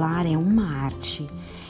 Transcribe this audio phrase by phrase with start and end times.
[0.00, 1.28] Dublar é uma arte.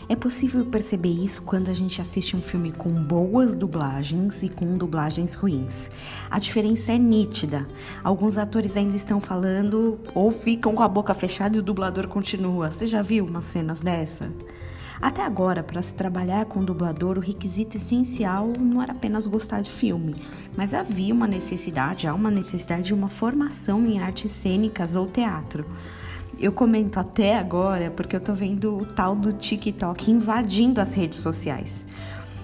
[0.08, 4.78] É possível perceber isso quando a gente assiste um filme com boas dublagens e com
[4.78, 5.90] dublagens ruins.
[6.30, 7.66] A diferença é nítida.
[8.04, 12.70] Alguns atores ainda estão falando ou ficam com a boca fechada e o dublador continua.
[12.70, 14.30] Você já viu umas cenas dessa?
[15.02, 19.72] Até agora, para se trabalhar com dublador, o requisito essencial não era apenas gostar de
[19.72, 20.14] filme,
[20.56, 25.66] mas havia uma necessidade, há uma necessidade de uma formação em artes cênicas ou teatro.
[26.40, 31.20] Eu comento até agora porque eu tô vendo o tal do TikTok invadindo as redes
[31.20, 31.86] sociais.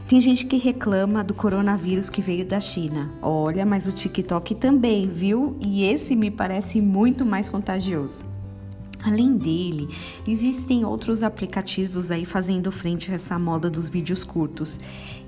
[0.06, 3.10] Tem gente que reclama do coronavírus que veio da China.
[3.22, 5.56] Olha, mas o TikTok também, viu?
[5.60, 8.35] E esse me parece muito mais contagioso.
[9.02, 9.88] Além dele,
[10.26, 14.80] existem outros aplicativos aí fazendo frente a essa moda dos vídeos curtos.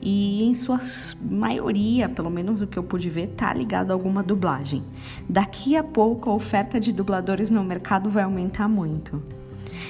[0.03, 0.81] E em sua
[1.21, 4.83] maioria, pelo menos o que eu pude ver, tá ligado a alguma dublagem.
[5.29, 9.23] Daqui a pouco a oferta de dubladores no mercado vai aumentar muito.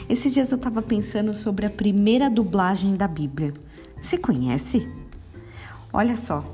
[0.09, 3.55] Esses dias eu tava pensando sobre a primeira dublagem da Bíblia.
[4.01, 4.91] Você conhece?
[5.93, 6.45] Olha só,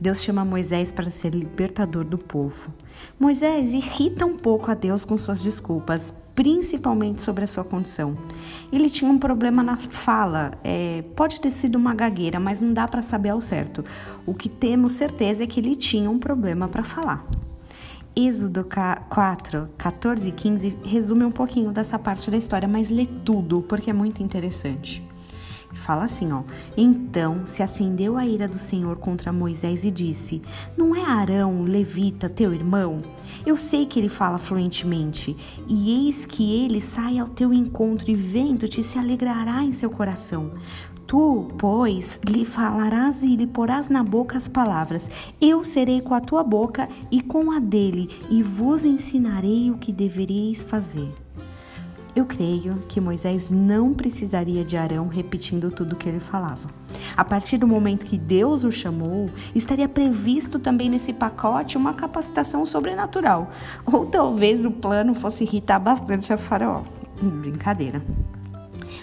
[0.00, 2.72] Deus chama Moisés para ser libertador do povo.
[3.18, 8.16] Moisés irrita um pouco a Deus com suas desculpas, principalmente sobre a sua condição.
[8.72, 12.88] Ele tinha um problema na fala, é, pode ter sido uma gagueira, mas não dá
[12.88, 13.84] para saber ao certo.
[14.24, 17.26] O que temos certeza é que ele tinha um problema para falar.
[18.14, 18.66] Êxodo
[19.08, 23.88] 4, 14 e 15 resume um pouquinho dessa parte da história, mas lê tudo porque
[23.88, 25.02] é muito interessante.
[25.74, 26.42] Fala assim, ó.
[26.76, 30.42] Então se acendeu a ira do Senhor contra Moisés e disse:
[30.76, 32.98] Não é Arão, levita, teu irmão?
[33.44, 35.36] Eu sei que ele fala fluentemente,
[35.68, 40.52] e eis que ele sai ao teu encontro e vendo-te se alegrará em seu coração.
[41.06, 45.10] Tu, pois, lhe falarás e lhe porás na boca as palavras.
[45.40, 49.92] Eu serei com a tua boca e com a dele, e vos ensinarei o que
[49.92, 51.21] devereis fazer.
[52.14, 56.66] Eu creio que Moisés não precisaria de Arão repetindo tudo o que ele falava.
[57.16, 62.66] A partir do momento que Deus o chamou, estaria previsto também nesse pacote uma capacitação
[62.66, 63.50] sobrenatural.
[63.86, 66.82] Ou talvez o plano fosse irritar bastante a Faraó.
[67.22, 68.02] Brincadeira.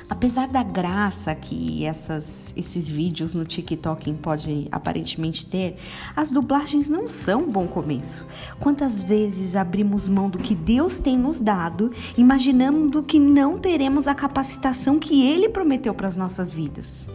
[0.10, 5.76] Apesar da graça que essas, esses vídeos no TikTok podem aparentemente ter,
[6.16, 8.26] as dublagens não são um bom começo.
[8.60, 14.16] Quantas vezes abrimos mão do que Deus tem nos dado, imaginando que não teremos a
[14.16, 17.08] capacitação que Ele prometeu para as nossas vidas?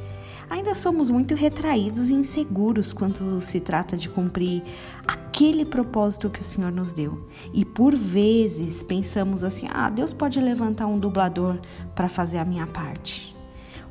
[0.49, 4.62] Ainda somos muito retraídos e inseguros quando se trata de cumprir
[5.06, 7.28] aquele propósito que o Senhor nos deu.
[7.53, 11.59] E por vezes pensamos assim: ah, Deus pode levantar um dublador
[11.94, 13.34] para fazer a minha parte.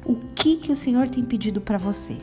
[0.06, 2.18] O que que o Senhor tem pedido para você?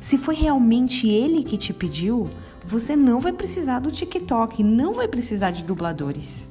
[0.00, 2.28] Se foi realmente Ele que te pediu,
[2.64, 6.48] você não vai precisar do TikTok, não vai precisar de dubladores.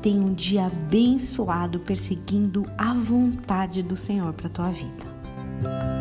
[0.00, 5.91] Tenha um dia abençoado perseguindo a vontade do Senhor para tua vida.